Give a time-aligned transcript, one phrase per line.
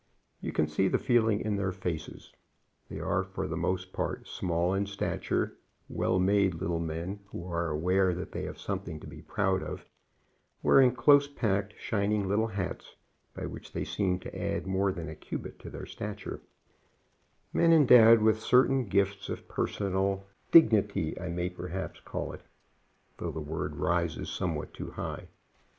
[0.41, 2.33] You can see the feeling in their faces.
[2.89, 7.69] They are for the most part small in stature, well made little men, who are
[7.69, 9.85] aware that they have something to be proud of,
[10.63, 12.95] wearing close packed, shining little hats,
[13.35, 16.41] by which they seem to add more than a cubit to their stature;
[17.53, 22.41] men endowed with certain gifts of personal dignity I may perhaps call it,
[23.19, 25.27] though the word rises somewhat too high.